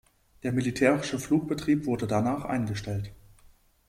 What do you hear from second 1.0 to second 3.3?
Flugbetrieb wurde danach eingestellt.